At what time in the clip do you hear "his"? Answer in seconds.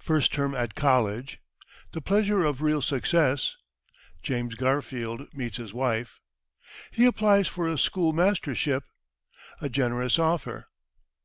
5.58-5.72